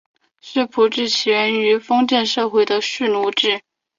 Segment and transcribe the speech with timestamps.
[0.41, 3.61] 世仆制起源于封建社会的蓄奴制。